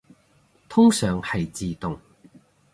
[0.67, 1.99] 通常係自動